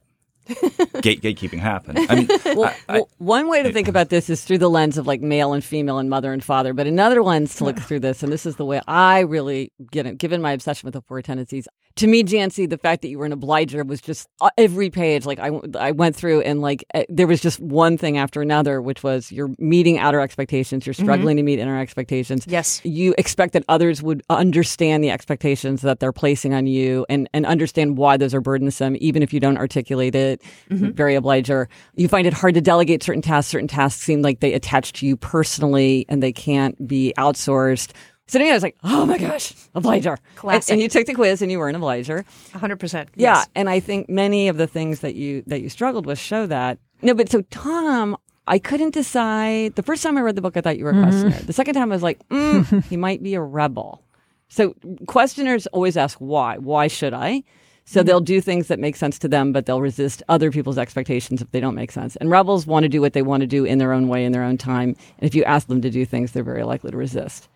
[1.02, 1.96] gate gatekeeping happen.
[2.10, 2.28] I mean,
[2.58, 5.06] Well, I- I- well, one way to think about this is through the lens of
[5.06, 8.24] like male and female and mother and father, but another lens to look through this,
[8.24, 11.22] and this is the way I really get it, given my obsession with the four
[11.22, 11.68] tendencies.
[12.00, 15.26] To me, Jancee, the fact that you were an obliger was just uh, every page.
[15.26, 18.82] Like I, I went through and like uh, there was just one thing after another,
[18.82, 22.46] which was you're meeting outer expectations, you're struggling to meet inner expectations.
[22.48, 27.30] yes You expect that others would understand the expectations that they're placing on you and,
[27.34, 30.42] and understand why those are burdensome, even if you don't articulate it.
[30.70, 31.68] Very obliger.
[31.96, 33.52] You find it hard to delegate certain tasks.
[33.52, 37.92] Certain tasks seem like they attach to you personally and they can't be outsourced.
[38.30, 40.12] So then I was like, oh my gosh, obliger.
[40.12, 40.72] And- Classic.
[40.74, 42.24] And, you took the quiz and you were an obliger.
[42.54, 43.48] 100% Yeah, yes.
[43.56, 46.78] and I think many of the things that you that you struggled with show that.
[47.02, 48.16] No, but so Tom,
[48.48, 49.76] I couldn't decide.
[49.76, 51.40] The first time I read the book, I thought you were a questioner.
[51.40, 54.04] The second time, I was like, mm, he might be a rebel.
[54.48, 54.76] So
[55.08, 56.58] questioners always ask why.
[56.58, 57.44] Why should I?
[57.86, 61.42] So they'll do things that make sense to them, but they'll resist other people's expectations
[61.42, 62.16] if they don't make sense.
[62.18, 64.32] And rebels want to do what they want to do in their own way, in
[64.32, 64.90] their own time.
[65.18, 67.48] And if you ask them to do things, they're very likely to resist.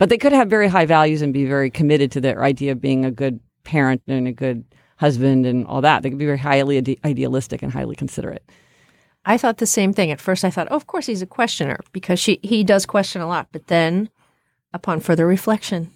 [0.00, 2.80] But they could have very high values and be very committed to their idea of
[2.80, 4.64] being a good parent and a good
[4.96, 6.02] husband and all that.
[6.02, 8.42] They could be very highly ide- idealistic and highly considerate.
[9.26, 10.10] I thought the same thing.
[10.10, 13.20] At first, I thought, oh, of course, he's a questioner because she he does question
[13.20, 13.48] a lot.
[13.52, 14.08] But then,
[14.72, 15.90] upon further reflection,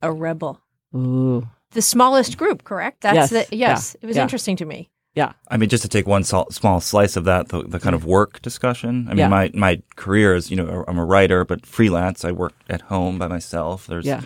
[0.00, 0.60] a rebel.
[0.94, 1.48] Ooh.
[1.72, 3.00] The smallest group, correct?
[3.00, 3.48] That's Yes.
[3.48, 3.96] the yes.
[3.96, 3.98] Yeah.
[4.02, 4.22] It was Yeah.
[4.22, 4.88] interesting to me.
[5.14, 5.32] Yeah.
[5.48, 8.04] I mean, just to take one sol- small slice of that, the, the kind of
[8.04, 9.06] work discussion.
[9.08, 9.28] I mean, Yeah.
[9.28, 12.24] my my career is, you know, I'm a writer, but freelance.
[12.24, 13.86] I work at home by myself.
[13.88, 14.22] There's, Yeah.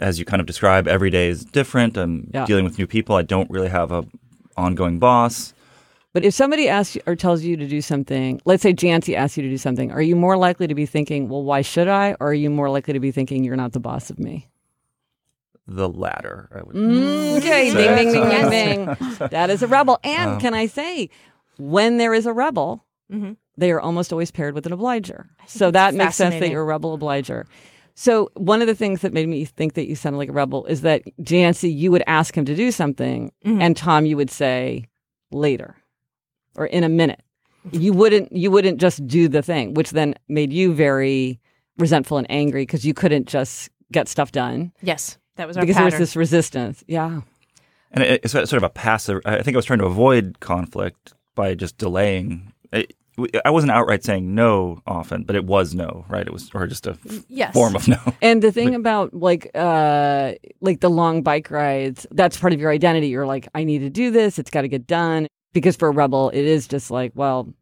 [0.00, 1.96] as you kind of describe, every day is different.
[1.96, 2.46] I'm Yeah.
[2.46, 3.16] dealing with new people.
[3.16, 4.04] I don't really have a
[4.56, 5.54] ongoing boss.
[6.14, 9.38] But if somebody asks you or tells you to do something, let's say Jancee asks
[9.38, 12.12] you to do something, are you more likely to be thinking, well, why should I?
[12.20, 14.46] Or are you more likely to be thinking, you're not the boss of me?
[15.66, 16.74] The latter, I would.
[16.74, 19.28] Mm, Okay, So- ding, ding, ding, ding, ding.
[19.30, 19.98] That is a rebel.
[20.04, 21.08] And can I say,
[21.58, 23.36] when there is a rebel, Mhm.
[23.56, 25.28] they are almost always paired with an obliger.
[25.46, 27.46] So that makes sense that you're a rebel obliger.
[27.94, 30.64] So one of the things that made me think that you sounded like a rebel
[30.64, 33.60] is that Jancee, you would ask him to do something, Mhm.
[33.62, 34.86] and Tom, you would say
[35.30, 35.76] later
[36.56, 37.20] or in a minute.
[37.70, 41.38] You wouldn't you wouldn't just do the thing, which then made you very
[41.78, 45.76] resentful and angry because you couldn't just get stuff done Yes, that was our because
[45.76, 45.90] pattern.
[45.90, 46.84] there was this resistance.
[46.86, 47.20] Yeah.
[47.90, 49.20] and it, it's sort of a passive.
[49.24, 52.52] I think I was trying to avoid conflict by just delaying.
[52.72, 52.94] It,
[53.44, 56.26] I wasn't outright saying no often, but it was no, right?
[56.26, 56.96] It was or just a
[57.28, 57.52] Yes.
[57.52, 57.98] form of no.
[58.22, 62.70] And the thing about like uh like the long bike rides, that's part of your
[62.70, 63.08] identity.
[63.08, 65.26] You're like, I need to do this, it's gotta get done.
[65.52, 67.52] Because for a rebel, it is just like, well,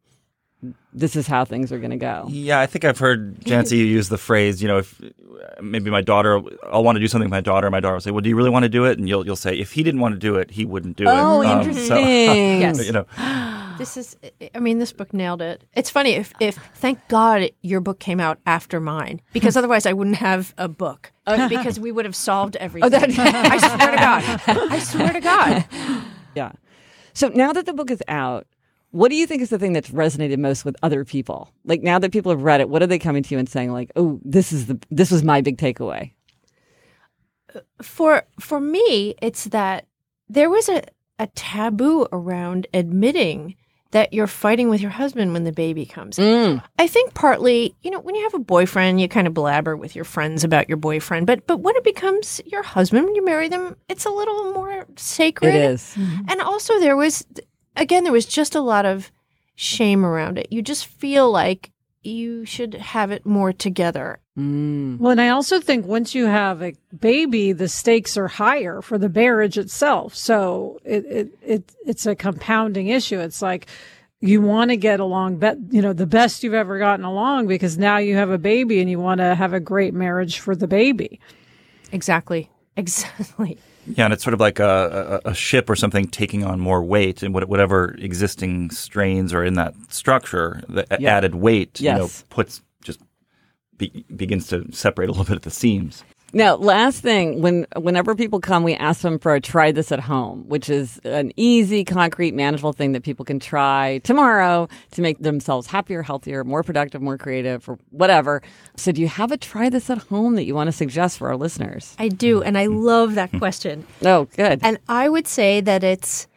[0.93, 2.25] this is how things are gonna go.
[2.29, 5.01] Yeah, I think I've heard Jancee use the phrase, you know, if
[5.61, 8.11] maybe my daughter, I'll want to do something with my daughter, my daughter will say,
[8.11, 10.01] "Well, do you really want to do it?" And you'll you'll say, if he didn't
[10.01, 11.47] want to do it, he wouldn't do Oh, it.
[11.47, 11.87] Um, interesting.
[11.87, 12.85] so, Yes.
[12.85, 13.05] you know,
[13.77, 14.15] This is,
[14.53, 15.63] I mean, this book nailed it.
[15.73, 19.93] It's funny if, if thank God your book came out after mine, because otherwise I
[19.93, 21.11] wouldn't have a book
[21.49, 22.91] because we would have solved everything.
[23.17, 24.23] Oh, I swear to God.
[24.71, 25.65] I swear to God.
[26.35, 26.51] Yeah.
[27.13, 28.45] So now that the book is out,
[28.91, 31.51] what do you think is the thing that's resonated most with other people?
[31.65, 33.71] Like now that people have read it, what are they coming to you and saying
[33.71, 36.11] like, "Oh, this is the this was my big takeaway."
[37.81, 39.87] For for me, it's that
[40.29, 40.83] there was a,
[41.19, 43.55] a taboo around admitting
[43.91, 46.17] that you're fighting with your husband when the baby comes.
[46.17, 46.63] Mm.
[46.79, 49.95] I think partly, you know, when you have a boyfriend, you kind of blabber with
[49.95, 53.47] your friends about your boyfriend, but but when it becomes your husband, when you marry
[53.47, 55.55] them, it's a little more sacred.
[55.55, 55.95] It is.
[56.27, 57.25] And also there was
[57.75, 59.11] again there was just a lot of
[59.55, 60.47] shame around it.
[60.51, 61.71] You just feel like
[62.03, 64.19] you should have it more together.
[64.37, 64.97] Mm.
[64.97, 68.97] Well, and I also think once you have a baby, the stakes are higher for
[68.97, 70.15] the marriage itself.
[70.15, 73.19] So it, it, it it's a compounding issue.
[73.19, 73.67] It's like
[74.19, 77.77] you want to get along, be, you know, the best you've ever gotten along because
[77.77, 80.67] now you have a baby and you want to have a great marriage for the
[80.67, 81.19] baby.
[81.91, 82.49] Exactly.
[82.77, 83.57] Exactly.
[83.87, 86.83] Yeah, and it's sort of like a, a, a ship or something taking on more
[86.83, 91.15] weight, and what- whatever existing strains are in that structure, the Yeah.
[91.17, 92.99] added weight, you know, puts just
[93.77, 96.03] be, begins to separate a little bit at the seams.
[96.33, 99.99] Now, last thing, when whenever people come, we ask them for a try this at
[99.99, 105.19] home, which is an easy, concrete, manageable thing that people can try tomorrow to make
[105.19, 108.41] themselves happier, healthier, more productive, more creative, or whatever.
[108.77, 111.27] So, do you have a try this at home that you want to suggest for
[111.27, 111.95] our listeners?
[111.99, 113.85] I do and I love that question.
[114.03, 114.59] Oh, good.
[114.63, 116.27] And I would say that it's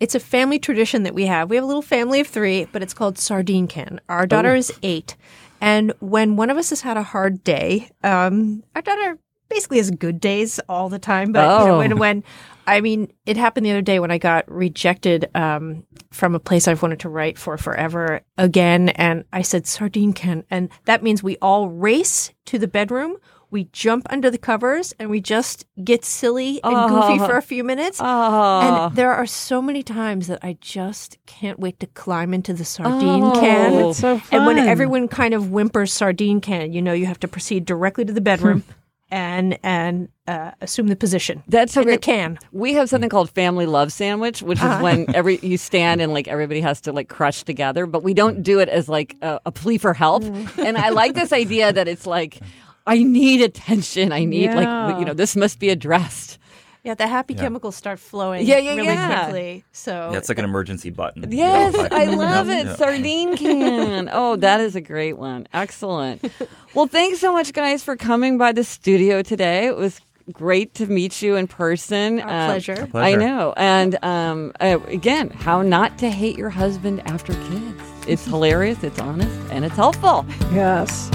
[0.00, 1.48] it's a family tradition that we have.
[1.48, 4.00] We have a little family of three, but it's called sardine can.
[4.08, 4.56] Our daughter oh.
[4.56, 5.16] is eight,
[5.64, 9.90] and when one of us has had a hard day, um, our daughter basically has
[9.90, 11.32] good days all the time.
[11.32, 11.78] But you know, Oh.
[11.78, 12.24] when when
[12.66, 16.66] I mean, it happened the other day when I got rejected um, from a place
[16.66, 21.22] I've wanted to write for forever again, and I said sardine can, and that means
[21.22, 23.16] we all race to the bedroom.
[23.54, 27.26] We jump under the covers and we just get silly and goofy Oh.
[27.28, 28.00] for a few minutes.
[28.02, 32.52] oh, And there are so many times that I just can't wait to climb into
[32.52, 33.32] the sardine Oh.
[33.40, 33.94] can.
[33.94, 37.64] So And when everyone kind of whimpers sardine can, you know you have to proceed
[37.64, 38.64] directly to the bedroom
[39.08, 41.42] and and uh, assume the position.
[41.46, 42.02] That's so in the great.
[42.02, 42.38] can.
[42.50, 46.26] We have something called family love sandwich, which is when every you stand and like
[46.26, 49.52] everybody has to like crush together, but we don't do it as like a, a
[49.52, 50.24] plea for help.
[50.58, 52.40] and I like this idea that it's like
[52.86, 54.12] I need attention.
[54.12, 56.38] I need like you know this must be addressed.
[56.82, 59.22] Yeah, the happy chemicals start flowing Yeah, yeah, really yeah.
[59.24, 59.64] quickly.
[59.72, 61.32] So Yeah, it's like an emergency button.
[61.32, 62.66] Yes, I love it.
[62.66, 62.76] Yeah.
[62.76, 64.10] Sardine can.
[64.12, 65.46] Oh, that is a great one.
[65.54, 66.30] Excellent.
[66.74, 69.66] Well, thanks so much, guys, for coming by the studio today.
[69.66, 69.98] It was
[70.30, 72.20] great to meet you in person.
[72.20, 72.88] Our Uh, pleasure.
[72.92, 73.54] I know.
[73.56, 77.80] And um, uh, again, how not to hate your husband after kids.
[78.06, 80.26] It's hilarious, it's honest, and it's helpful.
[80.52, 81.08] Yes.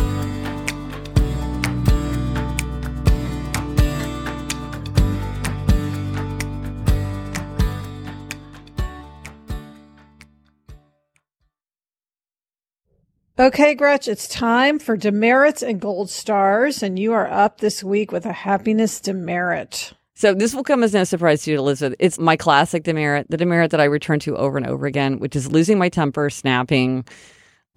[13.39, 18.11] Okay, Gretch, it's time for demerits and gold stars, and you are up this week
[18.11, 19.93] with a happiness demerit.
[20.13, 21.95] So this will come as no surprise to you, Elizabeth.
[21.99, 25.37] It's my classic demerit, the demerit that I return to over and over again, which
[25.37, 27.05] is losing my temper, snapping.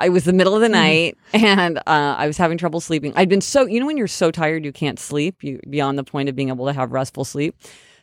[0.01, 3.13] I was the middle of the night and uh, I was having trouble sleeping.
[3.15, 6.03] I'd been so, you know, when you're so tired you can't sleep, you beyond the
[6.03, 7.55] point of being able to have restful sleep.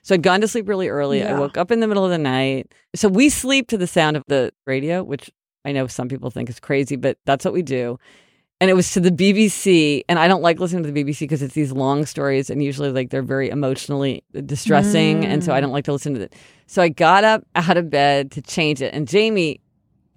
[0.02, 1.26] So I'd gone to sleep really early.
[1.26, 2.72] I woke up in the middle of the night.
[2.95, 5.30] So we sleep to the sound of the radio, which
[5.69, 7.99] I know some people think it's crazy, but that's what we do.
[8.62, 11.41] And it was to the BBC, and I don't like listening to the BBC because
[11.41, 15.62] it's these long stories, and usually like they're very emotionally distressing, and so I mm.
[15.62, 16.36] don't like to listen to it.
[16.67, 19.62] So I got up out of bed to change it, and Jamie,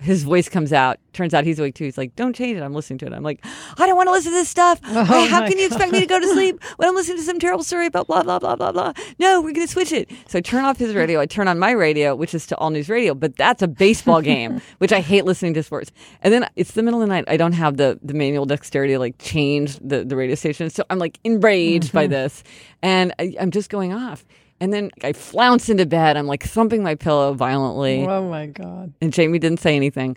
[0.02, 0.98] his voice comes out.
[1.12, 1.84] turns out he's awake too.
[1.84, 2.62] He's like, "Don't change it.
[2.62, 3.44] I'm listening to it." I'm like,
[3.78, 4.80] "I don't want to listen to this stuff.
[4.92, 7.38] Oh, How can you expect me to go to sleep when I'm listening to some
[7.38, 10.10] terrible story about blah blah blah blah blah?" No, we're gonna switch it.
[10.26, 11.20] So I turn off his radio.
[11.20, 14.20] I turn on my radio, which is to All News Radio, but that's a baseball
[14.32, 15.92] game, which I hate listening to sports.
[16.22, 17.24] And then it's the middle of the night.
[17.28, 20.84] I don't have the the manual dexterity to like change the the radio station, so
[20.90, 22.12] I'm like enraged by mm-hmm.
[22.12, 22.44] this,
[22.82, 24.24] and I, I'm just going off.
[24.62, 26.16] And then I flounce into bed.
[26.16, 28.06] I'm like thumping my pillow violently.
[28.06, 28.94] Oh my God.
[29.00, 30.16] And Jamie didn't say anything.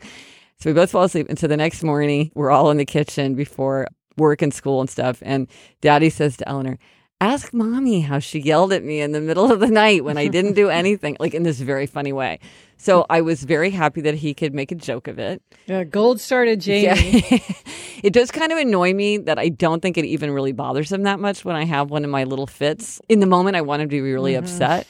[0.59, 1.25] So we both fall asleep.
[1.29, 3.87] And so the next morning, we're all in the kitchen before
[4.17, 5.17] work and school and stuff.
[5.25, 5.47] And
[5.81, 6.77] daddy says to Eleanor,
[7.21, 10.27] Ask mommy how she yelled at me in the middle of the night when I
[10.27, 12.39] didn't do anything, like in this very funny way.
[12.77, 15.41] So I was very happy that he could make a joke of it.
[15.65, 17.23] Yeah, gold star to Jamie.
[17.29, 17.39] Yeah.
[18.03, 21.03] it does kind of annoy me that I don't think it even really bothers him
[21.03, 22.99] that much when I have one of my little fits.
[23.07, 24.43] In the moment, I want him to be really mm-hmm.
[24.43, 24.85] upset.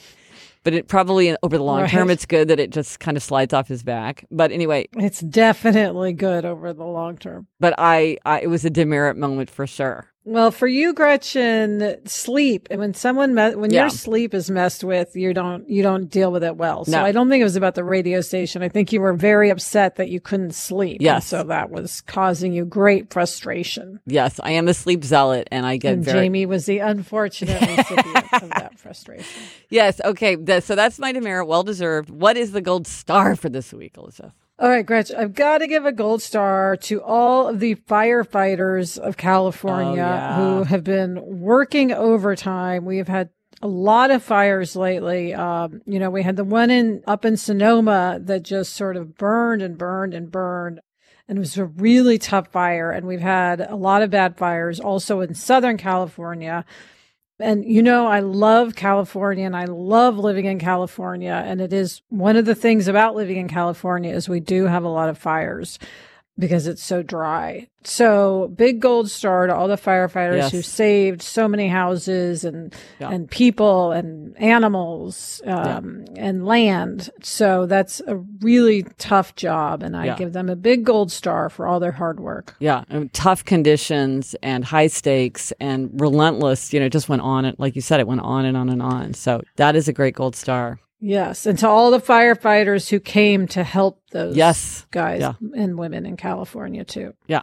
[0.64, 3.54] But it probably over the long term, it's good that it just kind of slides
[3.54, 4.24] off his back.
[4.32, 7.46] But anyway, It's definitely good over the long term.
[7.60, 10.12] but I, I it was a demerit moment for sure.
[10.28, 12.66] Well, for you, Gretchen, sleep.
[12.68, 13.82] And when someone, me- when Yeah.
[13.82, 16.84] your sleep is messed with, you don't, you don't deal with it well.
[16.84, 17.04] So No.
[17.04, 18.60] I don't think it was about the radio station.
[18.60, 20.98] I think you were very upset that you couldn't sleep.
[21.00, 21.28] Yes.
[21.28, 24.00] so that was causing you great frustration.
[24.04, 27.60] Yes, I am a sleep zealot, and I get And very Jamie was the unfortunate
[27.76, 29.42] recipient of that frustration.
[29.70, 30.00] yes.
[30.04, 32.10] Okay, so that's my demerit, well deserved.
[32.10, 34.32] What is the gold star for this week, Elizabeth?
[34.58, 38.96] All right, Gretchen, I've got to give a gold star to all of the firefighters
[38.96, 40.36] of California Oh, yeah.
[40.36, 42.86] who have been working overtime.
[42.86, 43.28] We have had
[43.60, 45.34] a lot of fires lately.
[45.34, 49.16] Um, you know, we had the one in up in Sonoma that just sort of
[49.18, 50.80] burned and burned and burned.
[51.28, 52.90] And it was a really tough fire.
[52.90, 56.64] And we've had a lot of bad fires also in Southern California.
[57.38, 61.42] And you know, I love California and I love living in California.
[61.44, 64.84] And it is one of the things about living in California is we do have
[64.84, 65.78] a lot of fires
[66.38, 67.66] because it's so dry.
[67.82, 70.52] So big gold star to all the firefighters Yes.
[70.52, 73.10] who saved so many houses and, Yeah.
[73.10, 77.10] and people and animals, um, and land.
[77.22, 79.82] So that's a really tough job.
[79.84, 80.16] And I Yeah.
[80.16, 82.56] give them a big gold star for all their hard work.
[82.58, 86.72] Yeah, and tough conditions and high stakes and relentless.
[86.72, 87.44] You know, it just went on.
[87.44, 89.14] and Like you said, it went on and on and on.
[89.14, 90.80] So that is a great gold star.
[91.00, 94.86] Yes, and to all the firefighters who came to help those Yes.
[94.90, 95.34] guys Yeah.
[95.54, 97.12] and women in California too.
[97.26, 97.42] Yeah.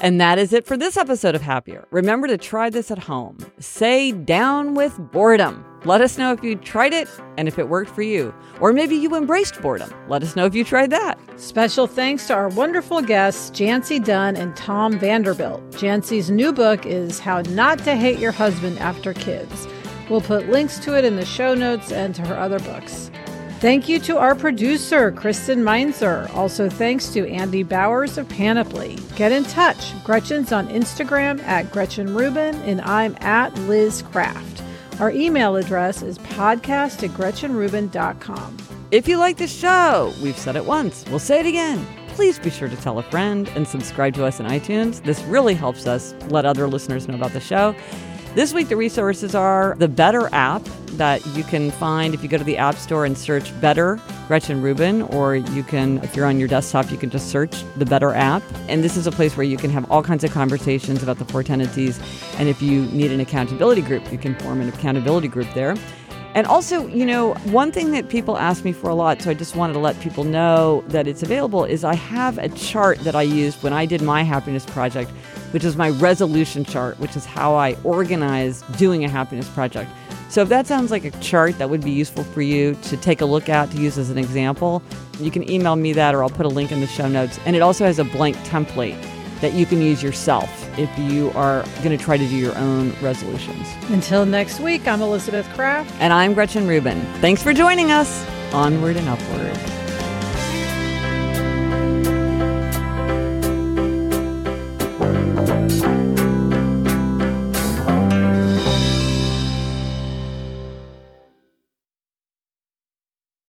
[0.00, 1.86] And that is it for this episode of Happier.
[1.92, 3.38] Remember to try this at home.
[3.60, 5.64] Say down with boredom.
[5.84, 8.34] Let us know if you tried it and if it worked for you.
[8.60, 9.90] Or maybe you embraced boredom.
[10.08, 11.18] Let us know if you tried that.
[11.38, 15.60] Special thanks to our wonderful guests, Jancee Dunn and Tom Vanderbilt.
[15.72, 19.68] Jancee's new book is How Not to Hate Your Husband After Kids.
[20.08, 23.10] We'll put links to it in the show notes and to her other books.
[23.60, 26.28] Thank you to our producer, Kristen Meinzer.
[26.34, 28.98] Also, thanks to Andy Bowers of Panoply.
[29.14, 29.92] Get in touch.
[30.02, 34.62] Gretchen's on Instagram at Gretchen Rubin, and I'm at Liz Craft.
[34.98, 38.56] Our email address is podcast at gretchenrubin.com.
[38.90, 41.86] If you like the show, we've said it once, we'll say it again.
[42.08, 45.02] Please be sure to tell a friend and subscribe to us in iTunes.
[45.02, 47.74] This really helps us let other listeners know about the show.
[48.34, 50.62] This week, the resources are the Better app
[50.92, 54.62] that you can find if you go to the App Store and search Better Gretchen
[54.62, 58.14] Rubin, or you can, if you're on your desktop, you can just search the Better
[58.14, 58.42] app.
[58.68, 61.26] And this is a place where you can have all kinds of conversations about the
[61.26, 62.00] four tendencies.
[62.38, 65.76] And if you need an accountability group, you can form an accountability group there.
[66.34, 69.34] And also, you know, one thing that people ask me for a lot, so I
[69.34, 73.14] just wanted to let people know that it's available, is I have a chart that
[73.14, 75.10] I used when I did my happiness project,
[75.52, 79.90] which is my resolution chart, which is how I organize doing a happiness project.
[80.28, 83.20] So if that sounds like a chart that would be useful for you to take
[83.20, 84.82] a look at to use as an example,
[85.20, 87.38] you can email me that or I'll put a link in the show notes.
[87.44, 89.00] And it also has a blank template
[89.42, 90.48] that you can use yourself
[90.78, 93.68] if you are going to try to do your own resolutions.
[93.90, 95.92] Until next week, I'm Elizabeth Craft.
[96.00, 97.00] And I'm Gretchen Rubin.
[97.20, 98.26] Thanks for joining us.
[98.54, 99.81] Onward and upward.